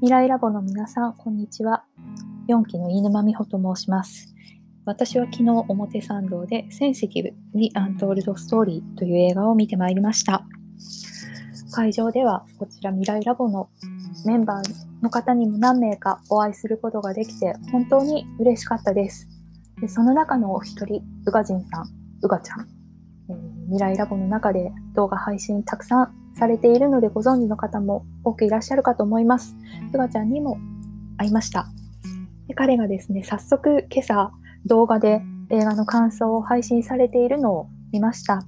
[0.00, 1.82] 未来ラボの皆さん、こんにちは。
[2.48, 4.32] 4期の飯沼美穂と申します。
[4.84, 10.44] 私は昨日表参道でセンシティブ・リ・アントールド・ストーリーという映画を見てまいりました。
[11.72, 13.70] 会場ではこちら未来ラボの
[14.24, 19.26] メンバーの方にも何名かお会いすることができて本当に嬉しかったです。
[19.80, 21.86] でその中のお一人、宇賀神さん、
[22.22, 22.68] 宇賀ちゃん、
[23.68, 29.56] 未来ラボの中で動画配信たくさんされているのでご存知の方も多くいらっしゃるかと思います。
[29.90, 30.58] すがちゃんにも
[31.18, 31.66] 会いました。
[32.46, 34.30] で彼がですね、早速今朝
[34.64, 38.46] 動画で映画の感想を配信されているのを見ました。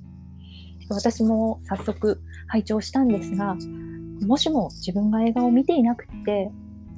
[0.88, 3.56] 私も早速拝聴したんですが、
[4.26, 6.50] もしも自分が映画を見ていなくて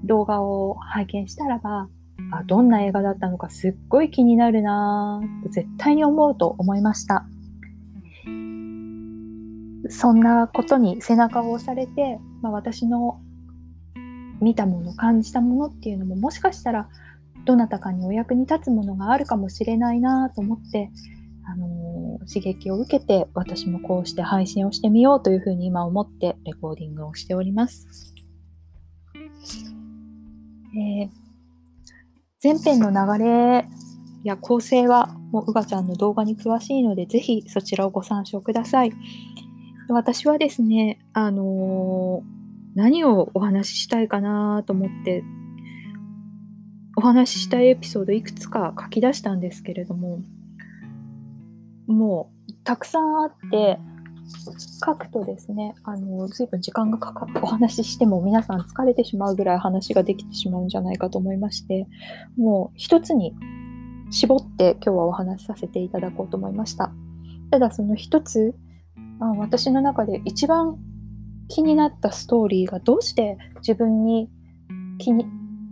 [0.05, 1.89] 動画を拝見したらば、
[2.31, 7.27] あどんな映画だったのかすっごい気になるなぁと絶対に思うと思いました。
[9.93, 13.21] そんなことに背中を押されて、まあ、私の
[14.41, 16.89] 見たもの感じたものっていうのももしかしたら
[17.45, 20.91] どなたかにお役に立つものがあるかもしれないなと思って、
[21.45, 28.15] あのー、刺激を受けて私もこうして配信をしてみようというふうに今思ってレコーディングをしております。
[30.75, 31.09] えー、
[32.43, 33.67] 前編の流れ
[34.25, 38.93] や構成はもううがちゃんの動画に詳しいのでぜひそちらをご参照ください。
[39.89, 45.25] 私はですね、あのー、何をお話ししたいかなと思って、
[46.97, 50.21] お話ししたいエピソードいくつか書き出したんですけれども、
[51.87, 53.79] もうたくさんあって、
[54.85, 61.87] 書くとですね、あの、随分時間がかかってお話ししても皆さん疲れてしまうぐらい話ができてしまうんじゃないかと思いまして、
[62.37, 63.35] もう一つに
[64.11, 66.93] 絞って今日はお話しさせていただこうと思いました。
[67.51, 68.55] ただその一つ、
[69.23, 70.77] あ私の中で一番
[71.49, 74.29] 気になったストーリーがどうして自分に
[74.99, 75.27] 気に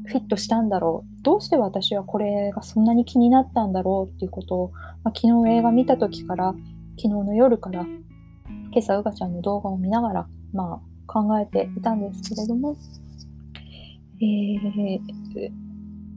[0.06, 1.22] フィットしたんだろう？
[1.22, 4.14] どうして私はこれがそんなに気になったんだろう？
[4.14, 4.72] っていうことを、
[5.02, 6.54] まあ、昨日映画見た時から
[6.96, 12.76] 昨日の夜から今朝うがちゃんの動画を見ながら、まあ、考えていたんですけれども、
[14.20, 15.00] えー、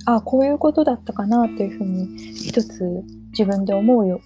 [0.06, 1.48] あこういうことだったかな？
[1.48, 4.22] というふうに一つ自分で思うよ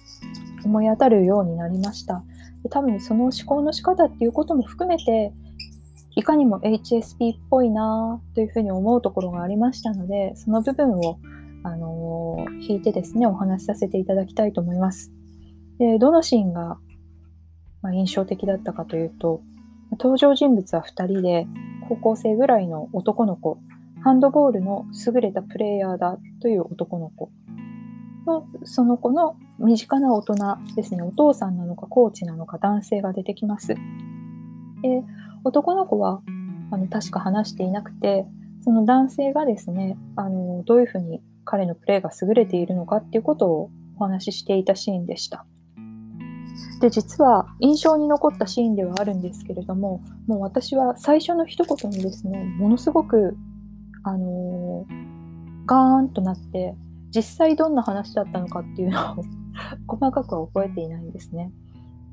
[0.64, 2.22] 思い当たるようになりました。
[2.68, 5.32] で多分その思考の仕方っていうことも含めて
[6.14, 11.18] いかにも HSP っぽいなというふうに思うところがありましたのでその部分を、
[11.64, 15.10] あのー、引いてですねお話しさせていただきたいと思います。
[15.78, 16.78] でどのシーンが、
[17.82, 19.40] まあ、印象的だったかというと
[19.92, 21.46] 登場人物は2人で
[21.88, 23.58] 高校生ぐらいの男の子
[24.02, 27.30] ハンドボールの優れたプレイヤーだという男の子
[28.26, 30.34] のその子の身近な大人
[30.76, 33.74] ですね、お父さんなのかコーチなのか男性が出てきます。
[34.82, 35.02] で
[35.44, 36.22] 男の子は
[36.70, 38.26] あの確か話していなくて、
[38.62, 45.44] その男性がですね、あのどういうふうに彼のプレーが優れているのかっていうことをお話ししていたシーンでした。
[46.80, 53.36] で実は印象に残ったシーンではあるんですけれどももう私は最初の一言にですねものすごく
[54.04, 56.74] あのー、ガーンとなって
[57.10, 59.24] 実際どんな話だったのかっていうのを
[59.86, 61.52] 細かくは覚えていないんですね。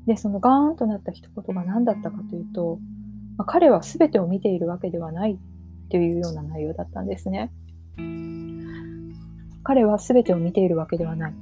[0.06, 2.78] で、そのガーンとなった一言が何だったかというと、
[3.36, 7.52] まあ、彼は全てを見ているわけではないっていうような内容だったんですね。
[9.62, 11.34] 彼は全てを見ているわけではない。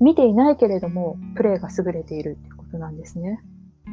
[0.00, 3.42] 見ていないけれども、プレーが優れているっていうことなんですね。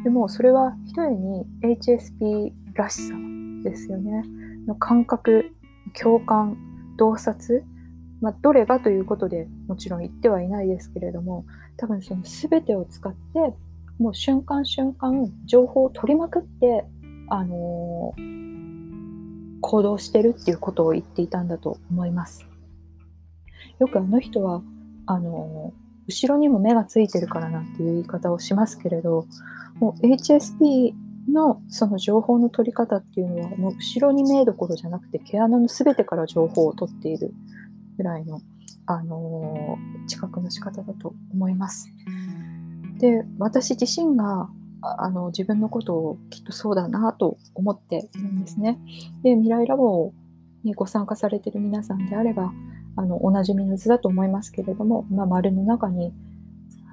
[0.03, 3.15] でも、それは一重に HSP らしさ
[3.63, 4.25] ですよね。
[4.67, 5.53] の感覚、
[5.99, 6.57] 共感、
[6.97, 7.63] 洞察、
[8.21, 11.45] まあ、どれがということでもちろん言ってはいないですけれども
[11.77, 13.55] 多分その全てを使って
[13.99, 16.85] もう瞬間瞬間情報を取りまくって、
[17.29, 22.47] あのー、行動してるっていうことを言っていたんだと思います。
[23.79, 24.61] よくあの人は
[25.05, 29.27] あのー、後ろにも目がついてるからなんていう言い方をしますけれど
[29.79, 30.93] もう HSP
[31.31, 37.33] のその情報の取り方っていうのはもう後ろに目どころじゃなくて毛穴の全てから情報を取っている
[38.01, 38.41] ぐらいの、
[38.87, 41.87] あのー、知覚の仕方だと思います。
[42.97, 44.49] で私自身が
[44.81, 48.79] あの自分のことをきっとそうだなと思っているんですね。
[49.23, 50.11] で未来ラボ
[50.63, 52.51] にご参加されている皆さんであれば
[52.95, 56.11] あのおなじみの図だと思いますけれども、まあ、丸の中に、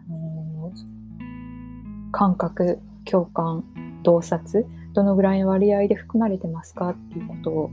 [0.09, 3.65] あのー、感覚共感
[4.03, 7.71] 洞察どのぐらいの割合で含まれてますかっていうことを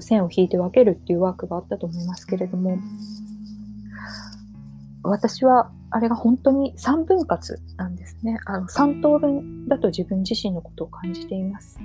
[0.00, 2.78] 線を引いて分けるっていうワークがあったと思いますけれども
[5.02, 8.38] 私はあれが本当に3分割なんですね。
[8.44, 11.78] あの3等分だと自分自身のことを感じています。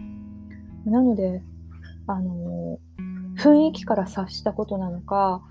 [0.86, 1.42] なので、
[2.08, 2.80] あの、
[3.38, 5.42] 雰囲気から察したことなのか、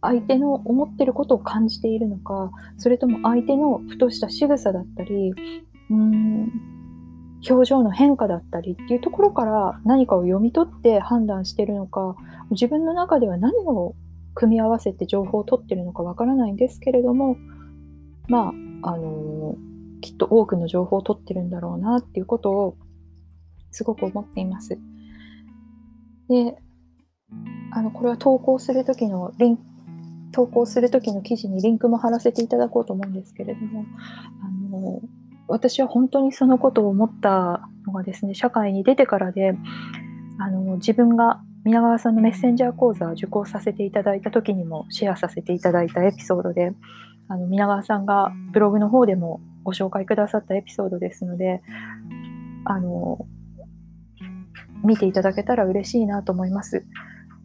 [0.00, 5.32] 相手の思ってることを感じているのか、それとも相手のふとした仕草だったり、
[5.90, 6.52] うーん、
[7.48, 12.16] 表情の変化だったりっていうところから何かを読み取って判断してるのか、
[12.50, 13.94] 自分の中では何を
[14.34, 17.36] 組み合わせて情報を取ってるのかわからないんですけれども、
[18.28, 18.52] ま
[18.82, 22.76] あ、あのー、きっと多くの情報を取ってるんだろうなっていうことを
[23.70, 24.78] すごく思っています。
[26.28, 26.56] で、
[27.72, 29.58] あの、これは投稿するときのリン
[30.32, 33.84] 投稿するときの記事にリンクも貼らせていただこうと思うんですけれども、
[34.42, 39.54] あのー私は本当にそのことを思ったのがですね、社会に出てからで、
[40.38, 46.72] あの、自分が皆川さんのメッセンジャー講座を受講させていただいた時にもシェアさせていただいたエピソードで、
[47.28, 51.60] あの、皆川さんがブログの方でもご紹介くださったエピソードですので、
[52.64, 53.26] あの、
[54.84, 56.84] 見ていただけたら嬉しいなと思います。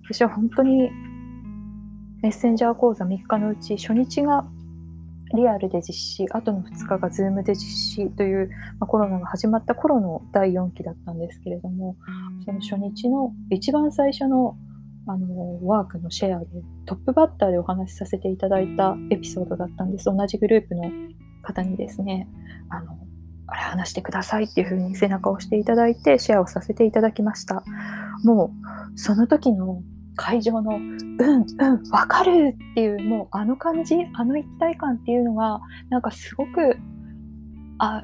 [0.03, 0.91] 私は本当に
[2.21, 4.45] メッセンジャー講座3日のうち初日が
[5.35, 8.49] リアルで実施、あとの2日が Zoom で実施という、
[8.79, 11.95] まあ、コロナが始まった頃の第4期だったんですけれども、
[12.45, 14.57] その初日の一番最初の
[15.07, 16.45] あのワークのシェアで
[16.85, 20.05] トップバッターでお話しさせていただいたエピソードだったんです。
[20.05, 20.83] 同じグループの
[21.41, 22.27] 方にですね、
[22.69, 22.97] あの、
[23.47, 27.63] あれ話してくださいっていうふうに背中を押していただいてシェアをさせていただきました。
[28.23, 28.53] も
[28.95, 29.81] うその時の
[30.15, 36.77] 会場の、うん、うん、わかるっていう、もうあの感じ、あの一体感っていうのが、なんかすごく、
[37.79, 38.03] あ、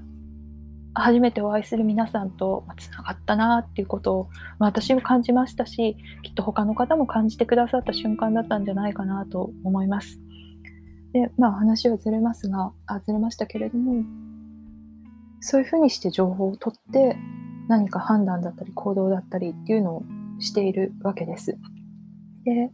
[0.94, 10.19] 初めてお会いする皆さんとつながったなっていうことを、私も感じましたし、きっと他の方も感じてくださった瞬間だったんじゃないかなと思います。
[11.13, 14.04] で、まあ話はずれますが、あ、ずれましたけれども、
[15.39, 17.15] そういうふうにして情報を取って
[17.68, 20.04] 何か判断だったり行動だったりっていうのを
[20.39, 21.57] しているわけです。
[22.47, 22.71] で、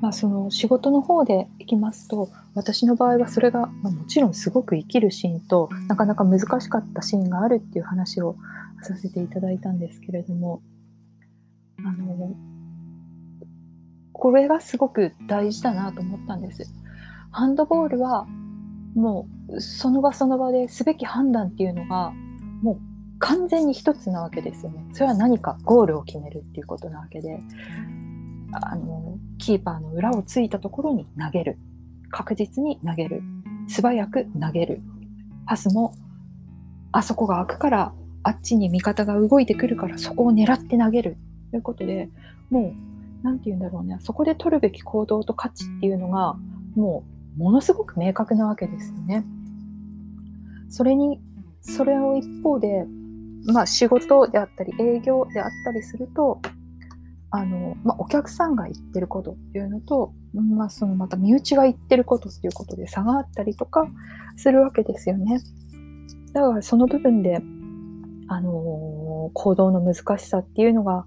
[0.00, 8.36] まあ、その仕事の方でいきますと私の場合はそれが、ま、もちろんすごく生きるシーンとなかなか難しかったシーンがあるっていう話を
[8.82, 10.60] させていただいたんですけれども
[11.78, 12.34] あの
[14.12, 16.72] これがすごく大事だなと思ったんです。
[17.30, 18.26] ハンドボールは
[18.94, 22.12] もうその場その場ですべき判断っていうのが
[22.62, 22.91] もう
[23.22, 24.84] 完全に一つなわけですよね。
[24.92, 27.40] それは何かゴールを決めるっていうことなわけで、
[28.50, 31.56] あの、キーパーの裏をついたところに投げる。
[32.10, 33.22] 確実に投げる。
[33.68, 34.80] 素早く投げる。
[35.46, 35.94] パスも、
[36.90, 41.16] あそこが開くから、あっちに味方が動いてくるからそこを狙って投げる。
[41.52, 42.08] ということで、
[42.50, 42.74] も
[43.22, 43.98] う、なんて言うんだろうね。
[44.00, 46.34] そこで取るべき行動と価値っていうのが、
[46.74, 47.04] も
[47.36, 49.24] う、ものすごく明確なわけですよね。
[50.68, 51.20] それに、
[51.60, 52.84] それを一方で、
[53.46, 56.40] まあ、仕事であったり営業であったりすると
[57.32, 63.86] あの、まあ、お客さんが言ってることっていうのと、まあ、そのまた身内が言ってることっていうことで差があったりとか
[64.36, 65.40] するわけですよね。
[66.34, 67.40] だからその部分で、
[68.28, 71.06] あのー、行動の難しさっていうのが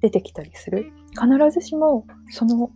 [0.00, 0.90] 出てきたりする。
[1.10, 2.70] 必ずしもその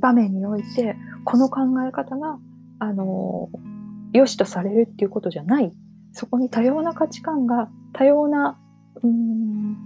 [0.00, 2.38] 場面においてこの考え方が、
[2.80, 5.72] あのー、良しとされるっていうことじゃない
[6.16, 8.58] そこに多様な価値観が多様な
[9.02, 9.76] うん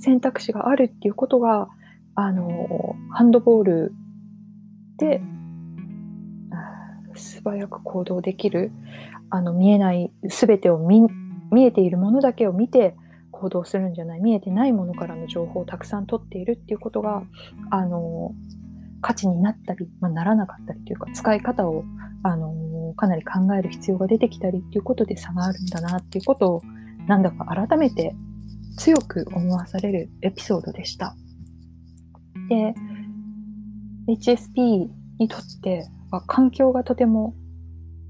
[0.00, 1.68] 選択肢があるっていうことが
[2.16, 3.94] あのハンドボール
[4.98, 5.20] で
[7.14, 8.72] 素早く行動できる
[9.30, 11.02] あの見えない全てを見
[11.52, 12.96] 見えているものだけを見て
[13.30, 17.22] 行動するんじゃない見えてないものからの情報をたくさん取っているっていうことが
[17.70, 18.34] あの
[19.02, 21.84] 価値になったり、まあ、ならなかったりというか使い方を
[22.24, 22.52] あの
[22.96, 26.62] かなり考える必要が出てきたりっていうことで差があるんだなっていうことを
[27.06, 28.14] なんだか改めて
[28.76, 31.14] 強く思わされるエピソードでした。
[32.48, 32.74] で、
[34.08, 34.88] HSP
[35.18, 37.34] にとっては環境がとても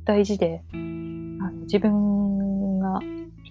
[0.05, 3.01] 大事で、あの自分が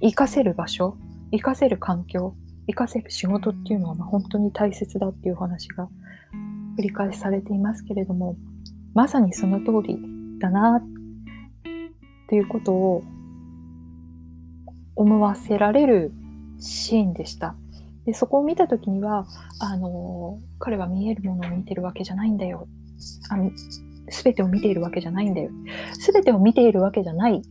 [0.02, 0.98] 活かせる場所、
[1.32, 2.36] 活かせる環境、
[2.68, 5.88] 活かせる仕事っていうのはま本当に大切だっていうお話が
[6.78, 8.36] 繰り返しされていますけれども、
[8.94, 9.98] まさにその通り
[10.40, 10.84] だなっ
[12.26, 13.04] っていうことを
[14.96, 16.12] 思わせられる
[16.60, 17.56] シーンでした。
[18.06, 19.28] でそこを見た時には
[19.60, 22.68] あの彼は見えるものを見てるわけじゃないんだよ。
[23.30, 23.52] あの
[24.24, 25.52] 全てを見ているわけじゃないんだよ。
[26.00, 27.42] 全てを見ているわけじゃない。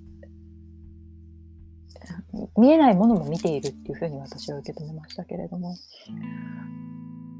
[2.56, 5.74] 見えないものも見ているっていうふうに私は受け止めましたけれども。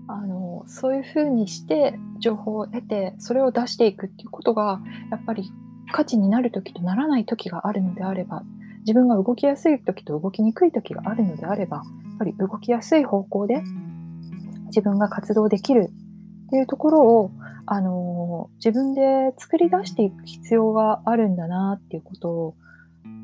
[0.07, 5.51] あのそういうふうにして情報を得てそれを出していくっていうことがやっぱり
[5.93, 8.43] 価値になる時とならない時があるのであれば
[8.81, 11.85] 自分が動きやすい時と動きにくい時があるのであればやっ
[12.19, 13.63] ぱり動きやすい方向で
[14.67, 15.91] 自分が活動できる
[16.47, 17.31] っていうところを
[17.67, 22.55] あの自分で作り出していく必要があるんだなっていうことを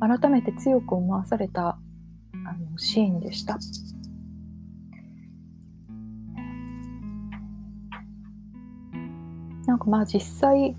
[0.01, 1.79] 改めて強く思わされた
[2.47, 3.59] あのシーンでした。
[9.67, 10.75] なんかまあ実際、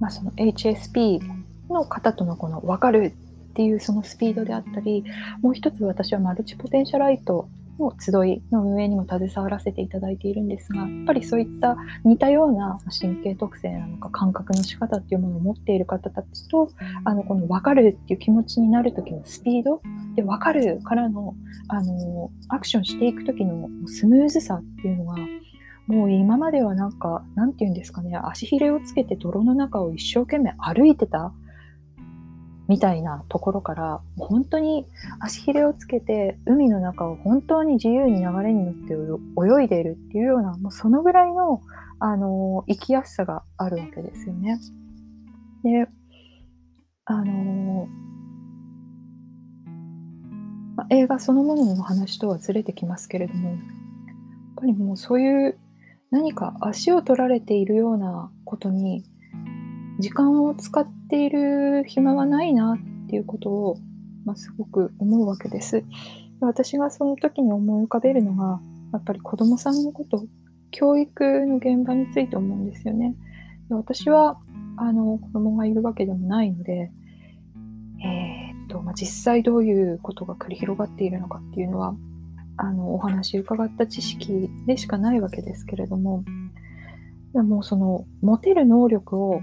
[0.00, 1.20] まあ、その HSP
[1.68, 3.14] の方とのこの分かる
[3.50, 5.04] っていうそのスピードであったり
[5.42, 7.48] もう一つ私はマルチポテンシャライト
[7.80, 16.70] の集いの運営にも携わらせていただいているんですがやっぱりそういった似たような神経特性なのか感覚の仕方っていうものを持っている方たちと
[17.04, 19.80] あのこの分かるっていう気持ちになる時のスピード
[20.14, 21.34] で分かるからの
[21.68, 25.16] あのアクションしていく時のスムーズさっていうのが
[25.90, 31.32] もう今まではなんか、なんて言うんですかね、足ひれをつけて泥の中を一生懸命歩いてた？
[32.68, 34.86] みたいなところから、本当に
[35.18, 38.94] 足ひれをつけて海の中を本当に自由に流れに乗って
[39.60, 41.60] 泳いでいるっていうような、もうそのぐらいの、
[41.98, 44.60] あの、生きやすさがあるわけですよね。
[45.64, 45.88] で、
[47.06, 47.88] あの
[50.90, 53.58] 映画そのものの話とはずれてきますけれども、やっ
[54.56, 55.58] ぱりもうそういう
[56.10, 59.04] 何か足を取られているようなことに
[60.00, 63.76] 時間を使っている暇はないなっていうことを、
[64.24, 65.84] まあ、すごく思うわけです。
[66.40, 68.60] 私がその時に思い浮かべるのが
[68.92, 70.24] やっぱり子どもさんのこと
[70.70, 73.14] 教育の現場について思うんですよね。
[73.68, 74.40] 私は
[74.76, 76.90] あの子供がいるわけでもないので、
[78.02, 81.94] えー、っとまあ、実際どういうことが繰り広がっているのかっていうのは
[82.62, 86.24] あのお話伺った知識でしかないわけですけれども
[87.32, 89.40] でもその持てる能力を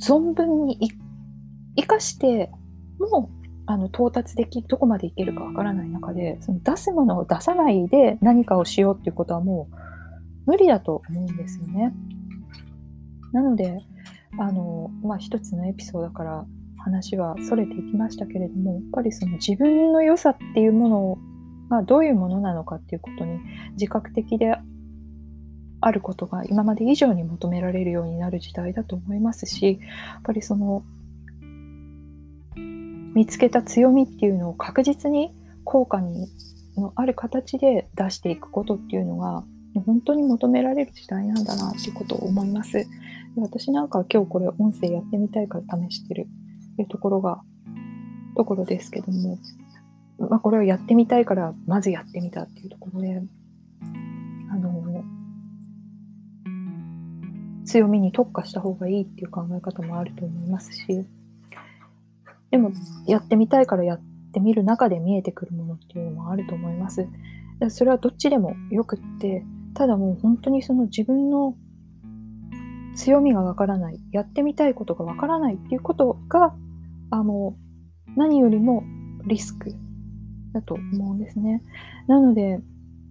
[0.00, 0.78] 存分に
[1.76, 2.50] 生かして
[2.98, 3.30] も
[3.66, 11.94] あの到達できどこまでいけるかわからない中でその出すものを出さないで何かをしようっていうことはもう無理だと思うんですよね。
[13.32, 13.78] なので
[14.40, 16.44] あの、まあ、一つのエピソードから
[16.78, 21.18] 話はそれていきましたけれどもやっぱりその自分の良さっていうもの
[21.72, 23.40] をまあ、どういうものなのかっていうことに
[23.72, 24.54] 自覚的で
[25.80, 30.84] あることが今まで以上に求められるようになる時代だと思いますしやっぱりその
[33.14, 36.28] 見つけた強みっていうのを確実に効果に
[36.76, 39.44] のある形で出していくことっていうのが
[39.86, 42.86] 本当に求められる時代なんだなっていうことを思います。
[43.36, 46.26] 私なんかは今日これ音声やってみたいから試してる
[46.72, 47.40] っていうところが
[48.36, 49.38] ところですけども
[50.18, 53.22] まあ、これをやってみたいからまずやってみたっていうところで
[54.50, 55.04] あの
[57.64, 61.06] 強みに特化した方がいいっていう考え方もあると思いますし
[62.50, 62.70] でも
[63.06, 64.00] やってみたいからやっ
[64.32, 67.08] てみる中で見えてくるものっていうのもあると思います。
[67.68, 71.54] それはどっちでもよくってただもう本当にその自分の
[72.96, 76.54] 強みがわからないやってみたいことがわからないっていうことが
[77.10, 77.54] あの
[78.16, 78.82] 何よりも
[79.24, 79.72] リスク
[80.52, 81.62] だと思うんですね。
[82.06, 82.60] なので、やっ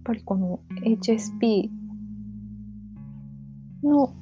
[0.04, 1.68] ぱりこの HSP
[3.82, 4.14] の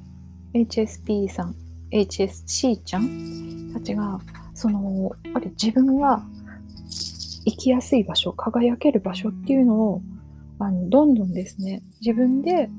[0.53, 1.55] HSP さん、
[1.91, 4.19] HSC ちゃんたちが、
[4.53, 6.23] その、やっぱり自分が
[7.45, 10.01] 生きやすい場所、輝ける場所っていうのを、
[10.59, 12.69] あのどんどんですね、自分で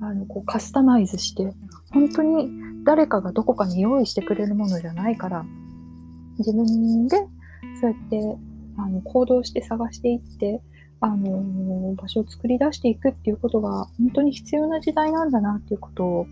[0.00, 1.52] あのこうカスタマイズして、
[1.92, 2.50] 本当に
[2.84, 5.44] 誰かがどこかに用意してくれるものじゃないから、
[6.38, 7.16] 自分で
[7.80, 10.60] そうやってあの行動して探していって
[11.00, 16.26] あの場所を作り出していくっていうことが本当に必要な時代なんだなっていうことを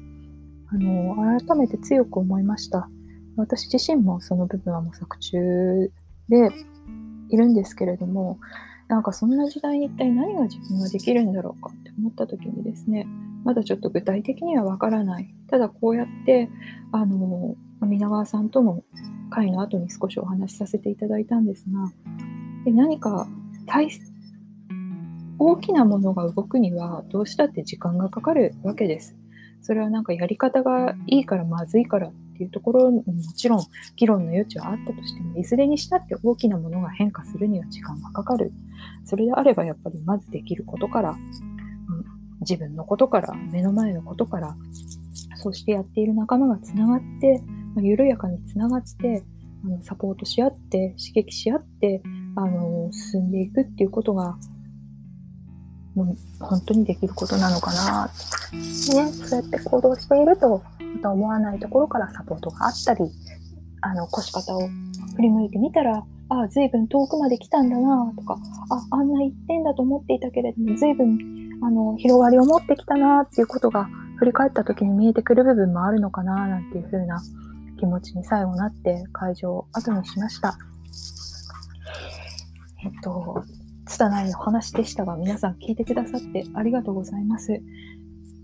[0.68, 2.88] あの改めて強く思いました。
[3.36, 5.90] 私自身もその部分は模索中
[6.28, 6.52] で
[7.30, 8.38] いるんですけれども
[8.88, 13.06] なんかそんな時代に一体何が自分ができるんだろうかって思った時にですね
[13.44, 15.34] まだちょっと具体的にはわからない。
[15.48, 16.48] ただこうやって
[16.92, 18.84] あの皆川さんとも
[19.30, 21.90] 会の後に少しお話しさせていただいたんですが
[22.64, 23.26] で何か
[23.66, 23.88] 大
[25.38, 29.16] 大きなものが動くにはどうしたって時間がかかるわけです。
[29.62, 38.52] それはなんかやり方がいいからまずいからっていうところにもちろん議論の余地はあったとしてもいずれにしたって大きなものが変化するには時間がかかる。
[39.04, 41.16] それであればやっぱりまずできることから、
[42.40, 44.56] 自分のことから目の前のことから
[45.36, 47.42] そしてやっている仲間がつながって
[47.74, 49.22] ま、緩やかにつながって
[49.64, 52.02] あのサポートし合って刺激し合って
[52.36, 54.36] あの進んでいくっていうことが
[55.94, 58.10] もう本当にできることなのかな
[58.52, 60.62] ね、そうやって行動していると、
[60.96, 63.04] また思わないところからサポートがあったり、
[63.80, 64.68] あの、腰方を
[65.16, 68.38] 振り向いてみたら、ああ、随分遠くまで来たんだなとか、
[68.70, 71.18] あ、あんな一点だと思っていたけれども、随分、
[71.62, 77.22] あの、広がりを持ってきたなっていうことが、振り返った時に見えてくる部分もあるのかななんていう風な
[77.78, 80.58] 気持ちに最後なって会場を後にしました。
[82.82, 83.44] えっと、
[83.86, 87.52] 拙いお話でしたが、皆さん聞いてくださってありがとうございます。
[87.52, 87.60] え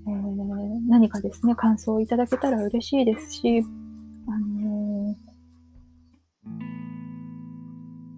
[0.06, 3.64] ー、何かですね、感想をいただけたら嬉しいですし、
[4.28, 5.14] あのー、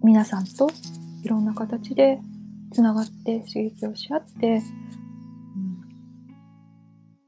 [0.03, 0.69] 皆さんと
[1.23, 2.19] いろんな形で
[2.71, 4.61] つながって刺激をし合って、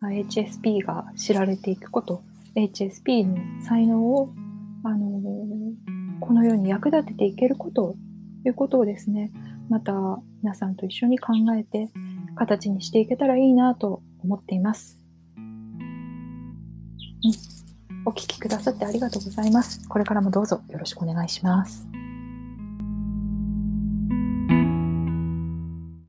[0.01, 2.21] うん、HSP が知られていくこと、
[2.55, 4.33] HSP の才能を、
[4.83, 8.10] あのー、このように役立てていけることと
[8.45, 9.31] いうことをですね、
[9.69, 9.93] また
[10.41, 11.89] 皆さんと一緒に考えて
[12.35, 15.03] 形にしていけたらいいなと思っています。
[15.37, 17.31] うん、
[18.05, 19.87] お聴きくださってありがとうございます。
[19.87, 22.00] これからもどうぞよろしくお願いします。